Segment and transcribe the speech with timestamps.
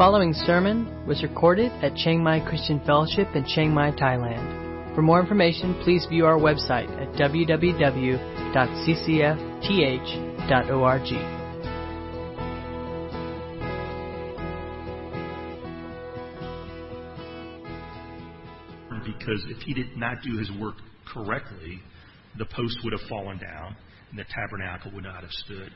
[0.00, 4.94] following sermon was recorded at Chiang Mai Christian Fellowship in Chiang Mai, Thailand.
[4.94, 8.16] For more information, please view our website at www.ccfth.org.
[19.04, 20.76] because if he did not do his work
[21.12, 21.78] correctly,
[22.38, 23.76] the post would have fallen down
[24.08, 25.70] and the tabernacle would not have stood.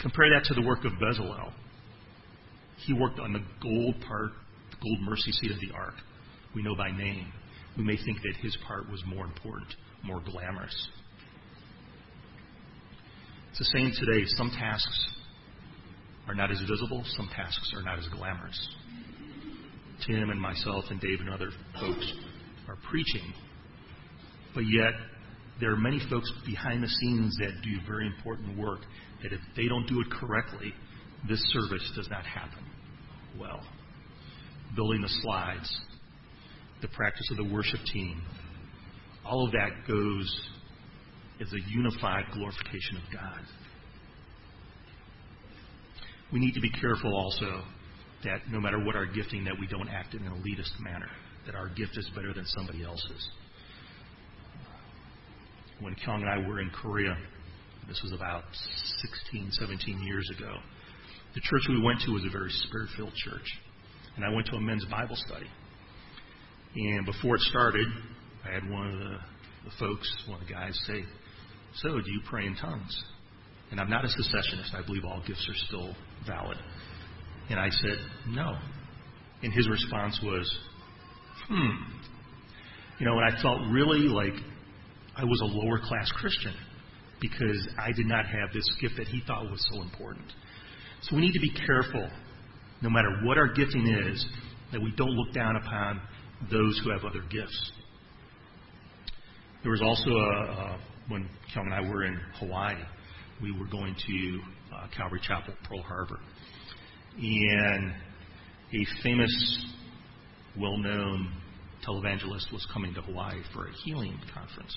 [0.00, 1.52] Compare that to the work of Bezalel.
[2.86, 4.32] He worked on the gold part,
[4.70, 5.94] the gold mercy seat of the ark.
[6.54, 7.32] We know by name.
[7.78, 9.74] We may think that his part was more important,
[10.04, 10.88] more glamorous.
[13.50, 14.24] It's the same today.
[14.36, 15.08] Some tasks
[16.28, 18.68] are not as visible, some tasks are not as glamorous.
[20.06, 22.12] Tim and myself and Dave and other folks
[22.68, 23.32] are preaching,
[24.54, 24.92] but yet
[25.60, 28.80] there are many folks behind the scenes that do very important work
[29.22, 30.74] that if they don't do it correctly,
[31.28, 32.64] this service does not happen
[33.38, 33.60] well.
[34.76, 35.80] Building the slides,
[36.82, 38.22] the practice of the worship team,
[39.24, 40.50] all of that goes
[41.40, 43.40] as a unified glorification of God.
[46.32, 47.62] We need to be careful also
[48.24, 51.10] that no matter what our gifting, that we don't act in an elitist manner,
[51.46, 53.28] that our gift is better than somebody else's.
[55.80, 57.16] When Kyung and I were in Korea,
[57.86, 58.44] this was about
[59.02, 60.54] 16, 17 years ago,
[61.34, 63.46] the church we went to was a very spirit filled church.
[64.16, 65.46] And I went to a men's Bible study.
[66.76, 67.86] And before it started,
[68.44, 69.16] I had one of the,
[69.64, 71.04] the folks, one of the guys, say,
[71.76, 73.02] So, do you pray in tongues?
[73.70, 74.74] And I'm not a cessationist.
[74.74, 75.94] I believe all gifts are still
[76.26, 76.58] valid.
[77.50, 77.98] And I said,
[78.28, 78.56] No.
[79.42, 80.58] And his response was,
[81.48, 81.70] Hmm.
[83.00, 84.34] You know, and I felt really like
[85.16, 86.54] I was a lower class Christian
[87.20, 90.26] because I did not have this gift that he thought was so important.
[91.08, 92.08] So we need to be careful,
[92.80, 94.24] no matter what our gifting is,
[94.72, 96.00] that we don't look down upon
[96.50, 97.72] those who have other gifts.
[99.62, 100.78] There was also a, a
[101.08, 102.76] when Kel and I were in Hawaii,
[103.42, 104.40] we were going to
[104.74, 106.18] uh, Calvary Chapel, Pearl Harbor,
[107.18, 107.92] and
[108.72, 109.64] a famous,
[110.58, 111.30] well-known
[111.86, 114.74] televangelist was coming to Hawaii for a healing conference,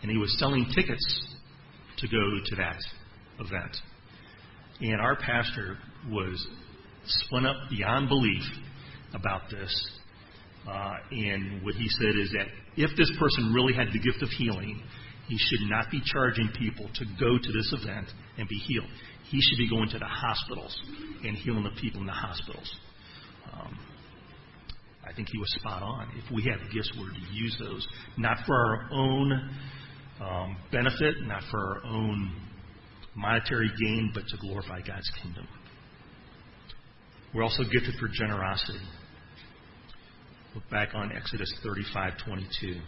[0.00, 1.34] and he was selling tickets
[1.98, 2.80] to go to that
[3.40, 3.76] event.
[4.80, 5.78] And our pastor
[6.10, 6.46] was
[7.06, 8.42] spun up beyond belief
[9.14, 9.90] about this.
[10.68, 12.46] Uh, and what he said is that
[12.76, 14.82] if this person really had the gift of healing,
[15.28, 18.06] he should not be charging people to go to this event
[18.38, 18.88] and be healed.
[19.30, 20.78] He should be going to the hospitals
[21.22, 22.76] and healing the people in the hospitals.
[23.52, 23.78] Um,
[25.06, 26.08] I think he was spot on.
[26.16, 27.86] If we have gifts, we're to use those,
[28.16, 29.50] not for our own
[30.20, 32.32] um, benefit, not for our own
[33.16, 35.46] monetary gain, but to glorify God's kingdom.
[37.32, 38.80] We're also gifted for generosity.
[40.54, 42.80] Look back on Exodus 35:22.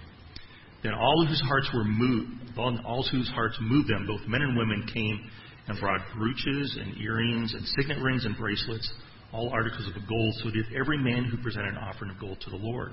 [0.82, 4.86] Then all whose hearts were moved, all whose hearts moved them, both men and women,
[4.86, 5.30] came
[5.66, 8.92] and brought brooches and earrings and signet rings and bracelets,
[9.32, 12.50] all articles of gold, so did every man who presented an offering of gold to
[12.50, 12.92] the Lord.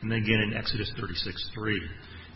[0.00, 1.90] And then again in Exodus 36:3.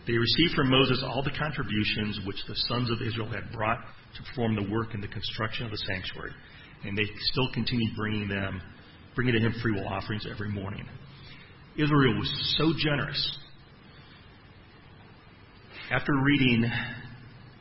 [0.07, 3.79] They received from Moses all the contributions which the sons of Israel had brought
[4.17, 6.33] to perform the work in the construction of the sanctuary,
[6.85, 8.61] and they still continued bringing them,
[9.17, 10.87] bringing to him freewill offerings every morning.
[11.77, 13.39] Israel was so generous.
[15.91, 16.71] After reading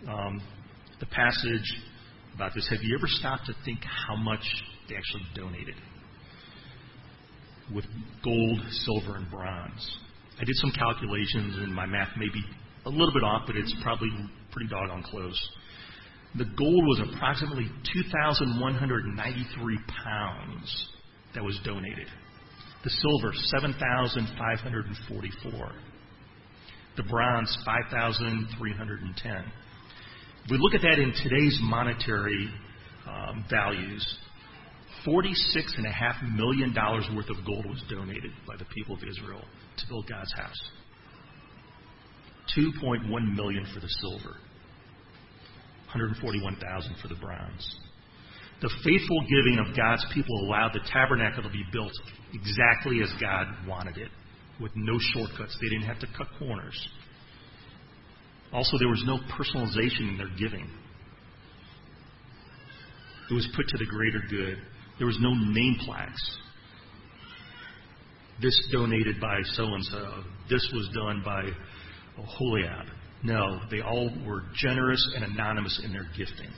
[0.08, 0.42] um,
[1.00, 1.74] the passage
[2.36, 4.44] about this, have you ever stopped to think how much
[4.88, 5.76] they actually donated
[7.74, 7.86] with
[8.24, 9.98] gold, silver, and bronze?
[10.40, 12.44] I did some calculations, and my math may be
[12.86, 14.10] a little bit off, but it's probably
[14.52, 15.50] pretty doggone close.
[16.38, 20.88] The gold was approximately 2,193 pounds
[21.34, 22.08] that was donated.
[22.84, 25.72] The silver, 7,544.
[26.98, 29.32] The bronze, 5,310.
[30.46, 32.50] If we look at that in today's monetary
[33.08, 34.18] um, values,
[35.06, 36.74] $46.5 million
[37.16, 39.44] worth of gold was donated by the people of Israel
[39.78, 40.60] to build God's house.
[42.58, 44.38] 2.1 million for the silver.
[45.94, 47.80] 141,000 for the bronze.
[48.62, 51.92] The faithful giving of God's people allowed the tabernacle to be built
[52.34, 54.10] exactly as God wanted it,
[54.62, 55.58] with no shortcuts.
[55.62, 56.88] They didn't have to cut corners.
[58.54, 60.70] Also, there was no personalization in their giving.
[63.30, 64.58] It was put to the greater good.
[64.98, 66.38] There was no name plaques.
[68.42, 70.24] This donated by so and so.
[70.50, 71.44] This was done by
[72.22, 72.86] Holiab.
[73.24, 76.52] No, they all were generous and anonymous in their gifting.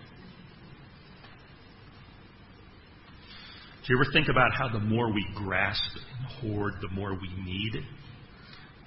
[3.88, 7.30] Do you ever think about how the more we grasp and hoard, the more we
[7.42, 7.86] need?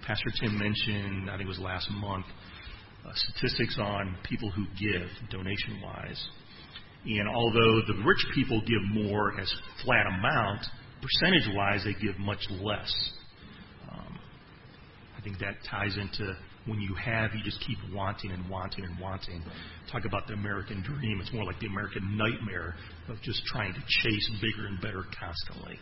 [0.06, 2.26] Pastor Tim mentioned, I think it was last month,
[3.06, 6.22] uh, statistics on people who give donation wise.
[7.04, 9.52] And although the rich people give more as
[9.84, 10.66] flat amount,
[11.00, 12.92] percentage wise, they give much less.
[13.90, 14.18] Um,
[15.16, 16.36] I think that ties into
[16.66, 19.42] when you have, you just keep wanting and wanting and wanting.
[19.90, 21.20] Talk about the American dream.
[21.20, 22.74] It's more like the American nightmare
[23.08, 25.78] of just trying to chase bigger and better constantly.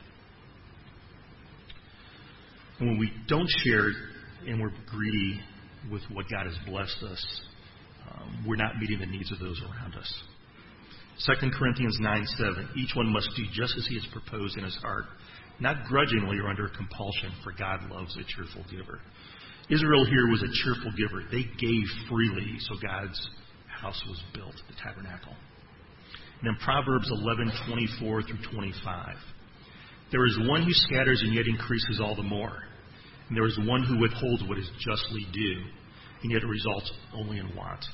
[2.79, 3.91] And when we don't share
[4.47, 5.41] and we're greedy
[5.91, 7.41] with what God has blessed us,
[8.11, 10.23] um, we're not meeting the needs of those around us.
[11.27, 12.69] 2 Corinthians 9 7.
[12.77, 15.07] Each one must do just as he has proposed in his heart,
[15.59, 19.01] not grudgingly or under compulsion, for God loves a cheerful giver.
[19.69, 21.25] Israel here was a cheerful giver.
[21.31, 23.19] They gave freely, so God's
[23.67, 25.35] house was built, the tabernacle.
[26.41, 29.17] And in Proverbs 11:24 through 25,
[30.13, 32.63] there is one who scatters and yet increases all the more,
[33.29, 35.65] and there is one who withholds what is justly due,
[36.23, 37.85] and yet it results only in want.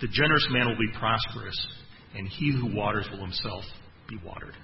[0.00, 1.66] The generous man will be prosperous,
[2.14, 3.64] and he who waters will himself
[4.08, 4.54] be watered.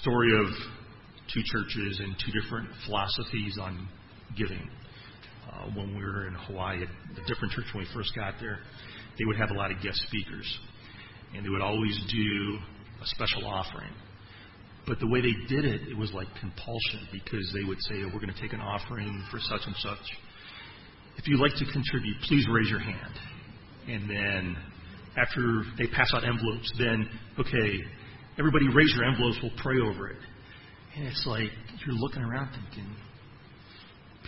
[0.00, 0.46] Story of
[1.32, 3.88] two churches and two different philosophies on
[4.36, 4.70] giving.
[5.50, 8.58] Uh, when we were in Hawaii, a different church when we first got there,
[9.18, 10.58] they would have a lot of guest speakers,
[11.34, 12.58] and they would always do
[13.02, 13.92] a special offering.
[14.86, 18.06] But the way they did it, it was like compulsion because they would say, oh,
[18.06, 20.06] "We're going to take an offering for such and such.
[21.16, 23.14] If you'd like to contribute, please raise your hand."
[23.88, 24.56] And then
[25.16, 27.80] after they pass out envelopes, then okay,
[28.38, 29.38] everybody raise your envelopes.
[29.42, 30.20] We'll pray over it.
[30.96, 31.50] And it's like
[31.86, 32.94] you're looking around thinking,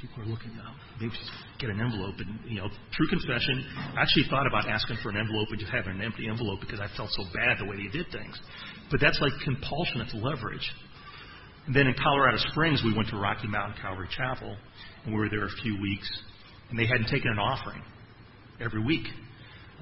[0.01, 0.77] people are looking up.
[1.01, 2.15] Maybe just get an envelope.
[2.19, 3.65] And, you know, true confession,
[3.97, 6.81] I actually thought about asking for an envelope and just having an empty envelope because
[6.81, 8.39] I felt so bad the way they did things.
[8.91, 10.65] But that's like compulsion, it's leverage.
[11.67, 14.57] And then in Colorado Springs, we went to Rocky Mountain Calvary Chapel,
[15.05, 16.09] and we were there a few weeks,
[16.71, 17.83] and they hadn't taken an offering
[18.61, 19.07] every week.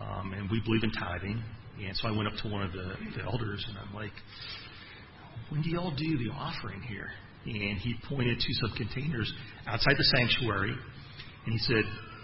[0.00, 1.42] Um, and we believe in tithing.
[1.80, 4.12] And so I went up to one of the, the elders, and I'm like,
[5.48, 7.08] when do y'all do the offering here?
[7.44, 9.32] And he pointed to some containers
[9.66, 10.70] outside the sanctuary,
[11.44, 11.82] and he said,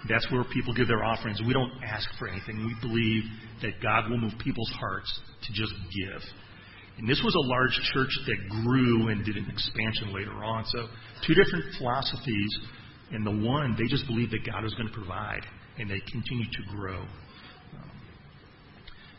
[0.08, 1.40] That's where people give their offerings.
[1.44, 2.64] We don't ask for anything.
[2.64, 3.24] We believe
[3.62, 6.22] that God will move people's hearts to just give.
[6.98, 10.64] And this was a large church that grew and did an expansion later on.
[10.66, 10.86] So,
[11.26, 12.58] two different philosophies.
[13.10, 15.40] And the one, they just believed that God was going to provide,
[15.78, 17.06] and they continue to grow.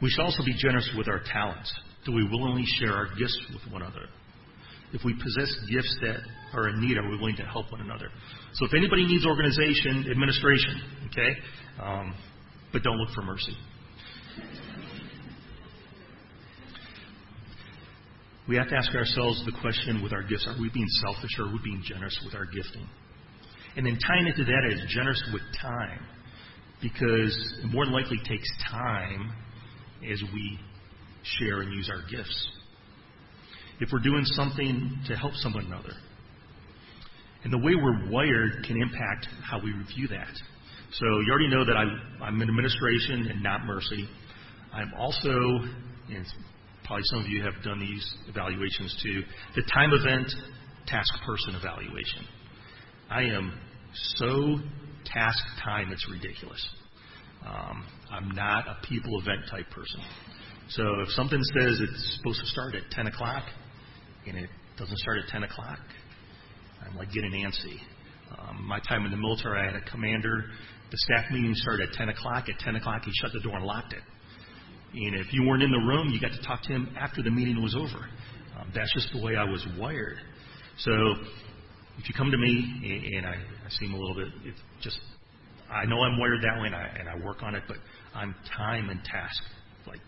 [0.02, 1.74] We should also be generous with our talents.
[2.06, 4.06] Do we willingly share our gifts with one another?
[4.94, 6.18] If we possess gifts that
[6.54, 8.10] are in need, are we willing to help one another?
[8.54, 10.82] So if anybody needs organization, administration,
[11.12, 11.30] okay,
[11.82, 12.16] um,
[12.72, 13.56] but don't look for mercy.
[18.48, 21.46] We have to ask ourselves the question with our gifts are we being selfish or
[21.46, 22.88] are we being generous with our gifting?
[23.76, 26.00] And then tying into that is generous with time
[26.82, 29.32] because it more than likely takes time
[30.10, 30.60] as we
[31.24, 32.50] share and use our gifts.
[33.80, 35.94] If we're doing something to help someone another.
[37.44, 40.34] And the way we're wired can impact how we review that.
[40.92, 41.84] So you already know that I,
[42.24, 44.08] I'm in administration and not mercy.
[44.74, 45.30] I'm also,
[46.10, 46.26] and
[46.84, 49.24] probably some of you have done these evaluations too,
[49.56, 50.28] the time event
[50.88, 52.26] task person evaluation.
[53.10, 53.58] I am
[54.16, 54.60] so
[55.06, 56.64] task time, it's ridiculous.
[57.46, 60.02] Um, I'm not a people event type person.
[60.70, 63.44] So if something says it's supposed to start at 10 o'clock
[64.28, 65.80] and it doesn't start at 10 o'clock,
[66.86, 67.80] I'm like getting antsy.
[68.38, 70.46] Um, my time in the military, I had a commander.
[70.92, 72.46] The staff meeting started at 10 o'clock.
[72.48, 74.04] At 10 o'clock, he shut the door and locked it.
[74.94, 77.32] And if you weren't in the room, you got to talk to him after the
[77.32, 78.06] meeting was over.
[78.60, 80.18] Um, that's just the way I was wired.
[80.78, 80.92] So
[82.00, 83.36] if you come to me and I,
[83.80, 85.00] seem a little bit, it's just
[85.70, 87.78] I know I'm wired that way and I, and I work on it, but
[88.16, 89.42] I'm time and task
[89.86, 90.00] like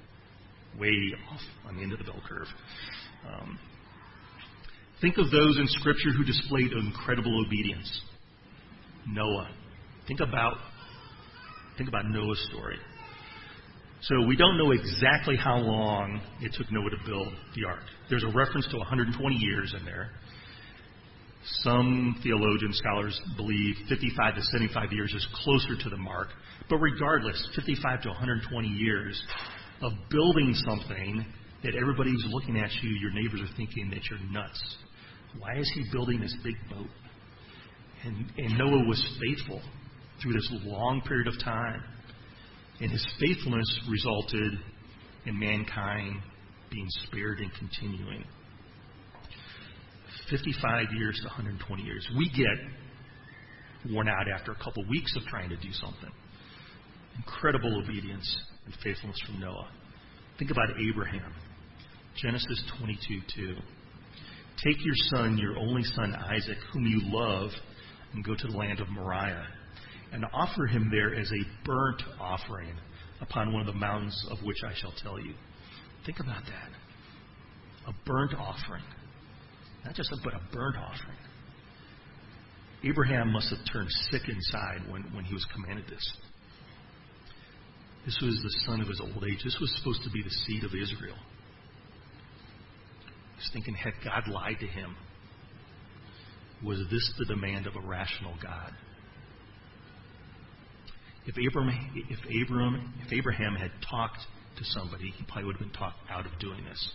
[0.79, 0.93] way
[1.31, 2.47] off on the end of the bell curve.
[3.31, 3.59] Um,
[5.01, 8.01] think of those in Scripture who displayed incredible obedience.
[9.07, 9.49] Noah.
[10.07, 10.57] Think about
[11.77, 12.77] think about Noah's story.
[14.03, 17.83] So we don't know exactly how long it took Noah to build the ark.
[18.09, 20.09] There's a reference to 120 years in there.
[21.63, 26.27] Some theologian scholars believe 55 to 75 years is closer to the mark.
[26.69, 29.21] But regardless, 55 to 120 years
[29.81, 31.25] of building something
[31.63, 34.77] that everybody's looking at you, your neighbors are thinking that you're nuts.
[35.39, 36.89] Why is he building this big boat?
[38.03, 39.61] And, and Noah was faithful
[40.21, 41.83] through this long period of time.
[42.79, 44.53] And his faithfulness resulted
[45.25, 46.21] in mankind
[46.71, 48.25] being spared and continuing.
[50.31, 52.07] 55 years to 120 years.
[52.17, 56.09] We get worn out after a couple weeks of trying to do something.
[57.17, 59.69] Incredible obedience and faithfulness from Noah.
[60.39, 61.33] Think about Abraham.
[62.15, 63.55] Genesis 22 2.
[64.63, 67.49] Take your son, your only son Isaac, whom you love,
[68.13, 69.47] and go to the land of Moriah,
[70.13, 72.75] and offer him there as a burnt offering
[73.21, 75.33] upon one of the mountains of which I shall tell you.
[76.05, 77.89] Think about that.
[77.89, 78.83] A burnt offering.
[79.85, 81.17] Not just a, but a burnt offering.
[82.83, 86.13] Abraham must have turned sick inside when, when he was commanded this.
[88.05, 89.43] This was the son of his old age.
[89.43, 91.17] This was supposed to be the seed of Israel.
[93.37, 94.95] He's thinking, had God lied to him?
[96.63, 98.73] Was this the demand of a rational God?
[101.25, 104.19] If Abraham, if Abraham, if Abraham had talked
[104.57, 106.89] to somebody, he probably would have been talked out of doing this.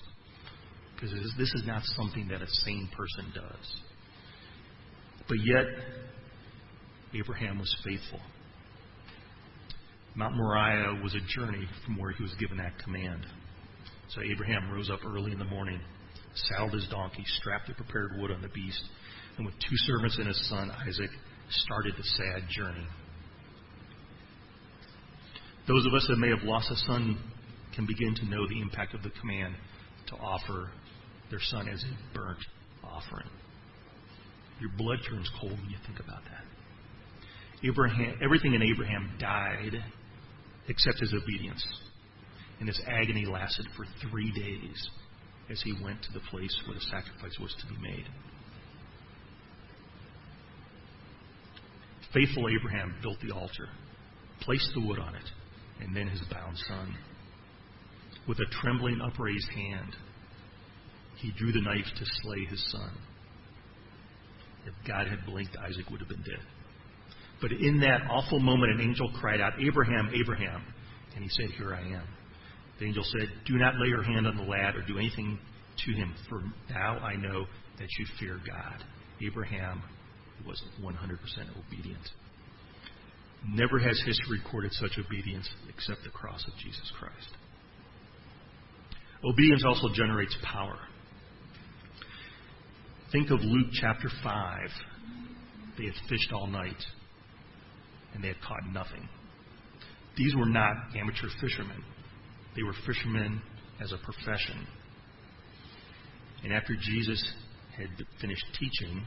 [0.96, 3.76] Because this is not something that a sane person does.
[5.28, 5.66] But yet,
[7.14, 8.20] Abraham was faithful.
[10.14, 13.26] Mount Moriah was a journey from where he was given that command.
[14.08, 15.80] So Abraham rose up early in the morning,
[16.34, 18.82] saddled his donkey, strapped the prepared wood on the beast,
[19.36, 21.10] and with two servants and his son Isaac,
[21.50, 22.86] started the sad journey.
[25.68, 27.18] Those of us that may have lost a son
[27.74, 29.54] can begin to know the impact of the command
[30.08, 30.70] to offer
[31.30, 32.38] their son as a burnt
[32.84, 33.28] offering.
[34.60, 36.44] Your blood turns cold when you think about that.
[37.64, 39.82] Abraham, everything in Abraham died
[40.68, 41.64] except his obedience.
[42.58, 44.88] And his agony lasted for three days
[45.50, 48.06] as he went to the place where the sacrifice was to be made.
[52.14, 53.68] Faithful Abraham built the altar,
[54.40, 55.28] placed the wood on it,
[55.80, 56.96] and then his bound son.
[58.26, 59.94] With a trembling upraised hand,
[61.16, 62.90] he drew the knife to slay his son.
[64.66, 66.44] If God had blinked, Isaac would have been dead.
[67.40, 70.62] But in that awful moment, an angel cried out, Abraham, Abraham.
[71.14, 72.06] And he said, Here I am.
[72.78, 75.38] The angel said, Do not lay your hand on the lad or do anything
[75.84, 77.46] to him, for now I know
[77.78, 78.82] that you fear God.
[79.24, 79.82] Abraham
[80.46, 80.92] was 100%
[81.56, 82.08] obedient.
[83.48, 87.28] Never has history recorded such obedience except the cross of Jesus Christ.
[89.24, 90.78] Obedience also generates power.
[93.12, 94.68] Think of Luke chapter 5.
[95.78, 96.82] They had fished all night
[98.14, 99.08] and they had caught nothing.
[100.16, 101.84] These were not amateur fishermen,
[102.56, 103.40] they were fishermen
[103.80, 104.66] as a profession.
[106.42, 107.22] And after Jesus
[107.76, 107.88] had
[108.20, 109.02] finished teaching,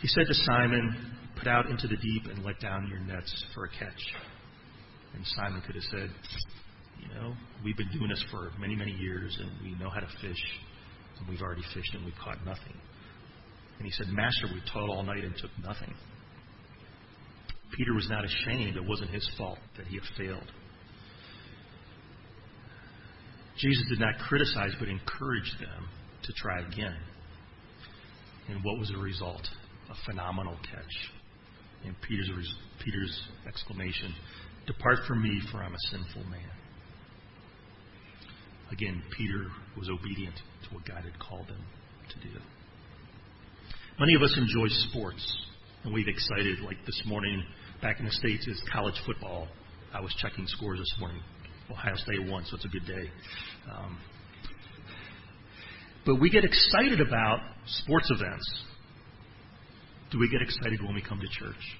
[0.00, 3.64] he said to Simon, Put out into the deep and let down your nets for
[3.64, 4.02] a catch.
[5.14, 6.10] And Simon could have said,
[7.00, 10.08] You know, we've been doing this for many, many years and we know how to
[10.20, 10.42] fish
[11.20, 12.74] and we've already fished and we've caught nothing.
[13.78, 15.94] And he said, Master, we toiled all night and took nothing.
[17.76, 18.76] Peter was not ashamed.
[18.76, 20.50] It wasn't his fault that he had failed.
[23.58, 25.88] Jesus did not criticize but encouraged them
[26.24, 26.96] to try again.
[28.48, 29.46] And what was the result?
[29.90, 31.10] A phenomenal catch.
[31.84, 34.14] And Peter's, Peter's exclamation,
[34.66, 36.59] Depart from me, for I'm a sinful man.
[38.70, 39.46] Again, Peter
[39.76, 41.62] was obedient to what God had called him
[42.10, 42.34] to do.
[43.98, 45.46] Many of us enjoy sports,
[45.84, 47.44] and we've excited, like this morning
[47.82, 49.48] back in the States, is college football.
[49.92, 51.20] I was checking scores this morning.
[51.70, 53.10] Ohio State won, so it's a good day.
[53.70, 53.98] Um,
[56.06, 58.64] but we get excited about sports events.
[60.10, 61.76] Do we get excited when we come to church?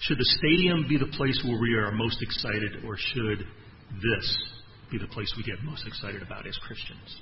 [0.00, 4.42] Should the stadium be the place where we are most excited, or should this
[4.92, 7.20] be the place we get most excited about as Christians?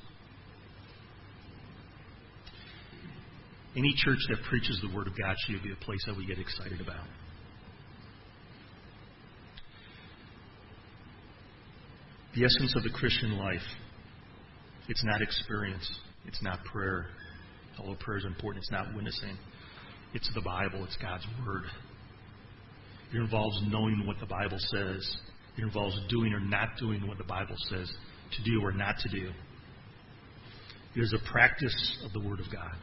[3.76, 6.38] Any church that preaches the Word of God should be a place that we get
[6.38, 7.06] excited about.
[12.34, 13.62] The essence of the Christian life,
[14.88, 15.88] it's not experience,
[16.26, 17.06] it's not prayer.
[17.78, 19.38] Although prayer is important, it's not witnessing.
[20.14, 21.64] It's the Bible, it's God's Word.
[23.14, 25.16] It involves knowing what the Bible says.
[25.60, 27.92] It involves doing or not doing what the Bible says
[28.32, 29.30] to do or not to do.
[30.96, 32.74] It is a practice of the Word of God.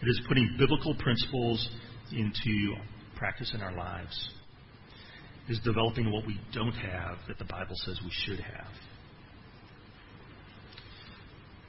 [0.00, 1.68] It is putting biblical principles
[2.12, 2.76] into
[3.16, 4.30] practice in our lives.
[5.48, 8.70] It is developing what we don't have that the Bible says we should have.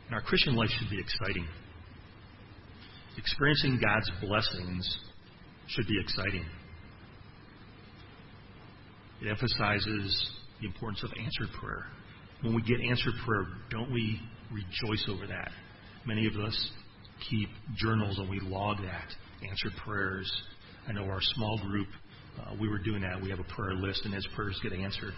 [0.06, 1.48] And our Christian life should be exciting.
[3.18, 5.00] Experiencing God's blessings
[5.68, 6.46] should be exciting.
[9.26, 10.30] It emphasizes
[10.62, 11.86] the importance of answered prayer.
[12.42, 14.20] When we get answered prayer, don't we
[14.52, 15.50] rejoice over that?
[16.06, 16.72] Many of us
[17.30, 19.08] keep journals and we log that,
[19.50, 20.32] answered prayers.
[20.88, 21.88] I know our small group,
[22.40, 23.20] uh, we were doing that.
[23.20, 25.14] We have a prayer list, and as prayers get answered,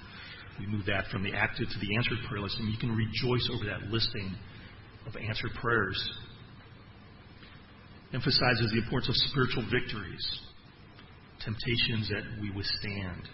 [0.57, 3.49] we move that from the active to the answered prayer list, and you can rejoice
[3.53, 4.33] over that listing
[5.05, 5.99] of answered prayers.
[8.13, 10.39] Emphasizes the importance of spiritual victories,
[11.43, 13.27] temptations that we withstand,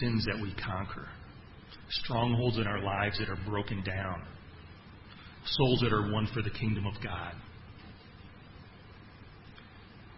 [0.00, 1.08] sins that we conquer,
[1.90, 4.22] strongholds in our lives that are broken down,
[5.44, 7.34] souls that are won for the kingdom of God.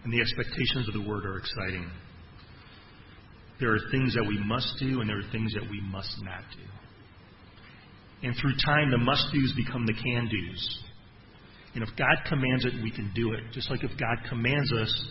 [0.05, 1.91] And the expectations of the word are exciting.
[3.59, 6.43] There are things that we must do, and there are things that we must not
[6.55, 8.27] do.
[8.27, 10.79] And through time, the must do's become the can do's.
[11.75, 13.41] And if God commands it, we can do it.
[13.53, 15.09] Just like if God commands us,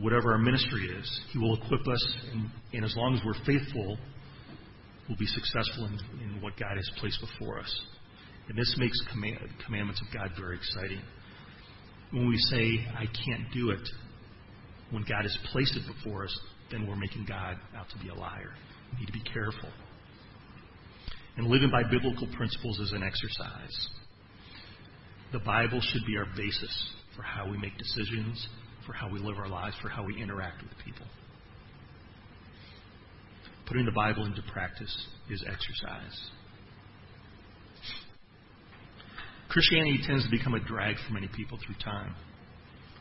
[0.00, 3.98] whatever our ministry is, He will equip us, and, and as long as we're faithful,
[5.08, 7.82] we'll be successful in, in what God has placed before us.
[8.48, 11.00] And this makes command, commandments of God very exciting.
[12.10, 13.88] When we say, I can't do it,
[14.90, 18.14] when God has placed it before us, then we're making God out to be a
[18.14, 18.52] liar.
[18.92, 19.70] We need to be careful.
[21.36, 23.88] And living by biblical principles is an exercise.
[25.32, 28.46] The Bible should be our basis for how we make decisions,
[28.86, 31.06] for how we live our lives, for how we interact with people.
[33.66, 34.94] Putting the Bible into practice
[35.30, 36.30] is exercise.
[39.48, 42.14] Christianity tends to become a drag for many people through time,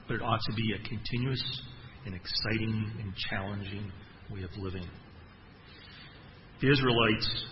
[0.07, 1.61] but it ought to be a continuous
[2.05, 3.91] and exciting and challenging
[4.29, 4.87] way of living.
[6.61, 7.45] The Israelites,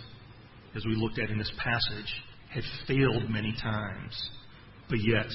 [0.76, 2.12] as we looked at in this passage,
[2.52, 4.30] had failed many times,
[4.88, 5.26] but yet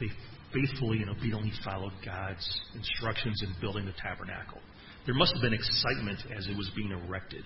[0.00, 0.06] they
[0.52, 4.60] faithfully and obediently followed God's instructions in building the tabernacle.
[5.06, 7.44] There must have been excitement as it was being erected.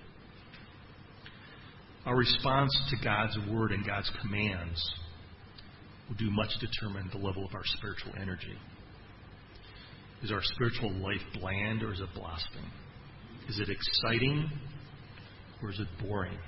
[2.05, 4.83] Our response to God's word and God's commands
[6.09, 8.59] will do much to determine the level of our spiritual energy.
[10.23, 12.71] Is our spiritual life bland or is it blossoming?
[13.49, 14.51] Is it exciting
[15.63, 16.39] or is it boring?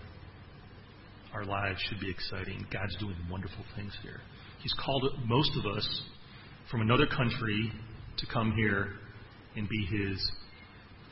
[1.32, 2.66] Our lives should be exciting.
[2.72, 4.20] God's doing wonderful things here.
[4.60, 6.02] He's called most of us
[6.70, 7.72] from another country
[8.18, 8.92] to come here
[9.56, 10.32] and be His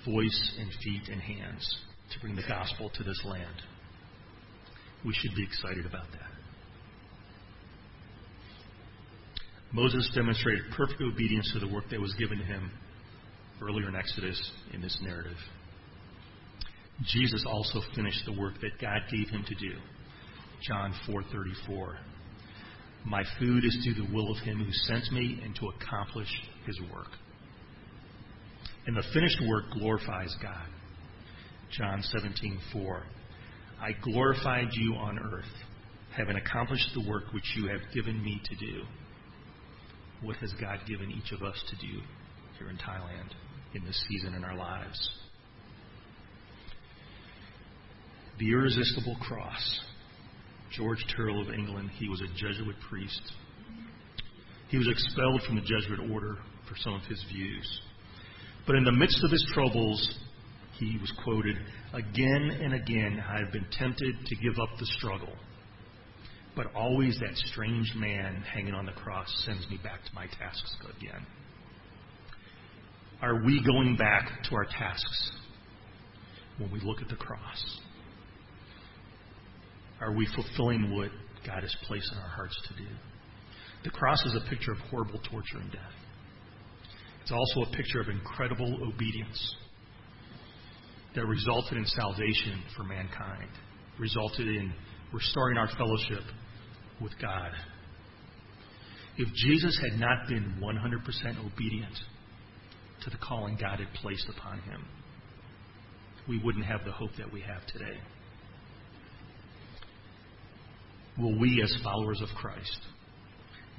[0.04, 1.78] voice and feet and hands
[2.12, 3.62] to bring the gospel to this land.
[5.04, 6.32] We should be excited about that.
[9.72, 12.70] Moses demonstrated perfect obedience to the work that was given to him
[13.62, 14.38] earlier in Exodus
[14.72, 15.36] in this narrative.
[17.06, 19.74] Jesus also finished the work that God gave him to do.
[20.68, 21.96] John 4:34.
[23.04, 26.28] My food is to do the will of him who sent me and to accomplish
[26.66, 27.08] his work.
[28.86, 30.68] And the finished work glorifies God.
[31.70, 33.02] John 17:4.
[33.80, 35.52] I glorified you on earth,
[36.16, 38.86] having accomplished the work which you have given me to do
[40.22, 42.00] what has God given each of us to do
[42.58, 43.30] here in Thailand
[43.74, 45.10] in this season in our lives?
[48.38, 49.80] The irresistible cross.
[50.72, 53.32] George Tyrrell of England, he was a Jesuit priest.
[54.68, 57.80] He was expelled from the Jesuit order for some of his views.
[58.66, 60.14] But in the midst of his troubles,
[60.78, 61.56] he was quoted,
[61.92, 65.34] Again and again I have been tempted to give up the struggle
[66.54, 70.76] but always that strange man hanging on the cross sends me back to my tasks
[70.98, 71.26] again.
[73.22, 75.30] Are we going back to our tasks
[76.58, 77.80] when we look at the cross?
[80.02, 81.10] Are we fulfilling what
[81.46, 82.88] God has placed in our hearts to do?
[83.84, 85.92] The cross is a picture of horrible torture and death.
[87.22, 89.56] It's also a picture of incredible obedience
[91.14, 93.48] that resulted in salvation for mankind,
[93.98, 94.72] resulted in
[95.12, 96.24] restoring our fellowship
[97.00, 97.52] with God.
[99.18, 101.94] If Jesus had not been 100% obedient
[103.04, 104.84] to the calling God had placed upon him,
[106.28, 107.98] we wouldn't have the hope that we have today.
[111.18, 112.78] Will we, as followers of Christ,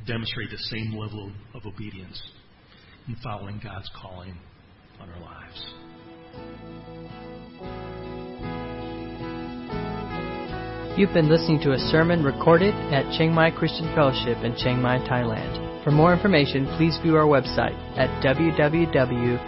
[0.05, 2.21] demonstrate the same level of obedience
[3.07, 4.37] in following God's calling
[4.99, 5.73] on our lives?
[10.95, 14.99] You've been listening to a sermon recorded at Chiang Mai Christian Fellowship in Chiang Mai,
[14.99, 15.83] Thailand.
[15.83, 19.43] For more information, please view our website at www.ccfth.org.